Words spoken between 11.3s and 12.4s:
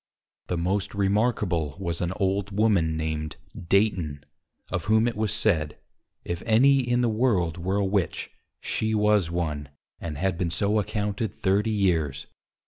30 years.